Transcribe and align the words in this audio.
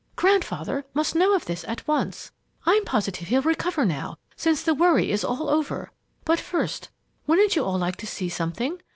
Grandfather 0.15 0.83
must 0.95 1.13
know 1.13 1.35
of 1.35 1.45
this 1.45 1.63
at 1.67 1.87
once. 1.87 2.31
I'm 2.65 2.85
positive 2.85 3.27
he'll 3.27 3.43
recover 3.43 3.85
now, 3.85 4.17
since 4.35 4.63
the 4.63 4.73
worry 4.73 5.11
is 5.11 5.23
all 5.23 5.47
over. 5.47 5.91
But 6.25 6.39
first, 6.39 6.89
wouldn't 7.27 7.55
you 7.55 7.63
all 7.63 7.77
like 7.77 7.97
to 7.97 8.07
see 8.07 8.27
something? 8.27 8.81